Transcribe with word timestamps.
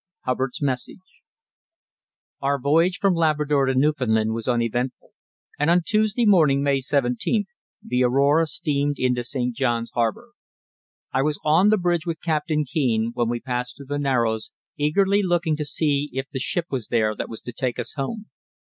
HUBBARD'S 0.25 0.63
MESSAGE 0.63 1.21
Out 2.41 2.63
voyage 2.63 2.97
from 2.97 3.13
Labrador 3.13 3.67
to 3.67 3.75
Newfoundland 3.75 4.33
was 4.33 4.47
uneventful, 4.47 5.11
and 5.59 5.69
on 5.69 5.83
Tuesday 5.83 6.25
morning, 6.25 6.63
May 6.63 6.79
17th, 6.79 7.49
the 7.83 8.03
Aurora 8.03 8.47
steamed 8.47 8.97
into 8.97 9.23
St. 9.23 9.55
Johns 9.55 9.91
Harbour. 9.91 10.31
I 11.13 11.21
was 11.21 11.39
on 11.45 11.69
the 11.69 11.77
bridge 11.77 12.07
with 12.07 12.19
Captain 12.19 12.65
Kean 12.65 13.11
when 13.13 13.29
we 13.29 13.39
passed 13.41 13.77
through 13.77 13.85
the 13.95 13.99
narrows, 13.99 14.49
eagerly 14.75 15.21
looking 15.21 15.55
to 15.57 15.65
see 15.65 16.09
if 16.13 16.27
the 16.31 16.39
ship 16.39 16.65
was 16.71 16.87
there 16.87 17.15
that 17.15 17.29
was 17.29 17.41
to 17.41 17.51
take 17.53 17.77
us 17.77 17.93
home. 17.93 18.25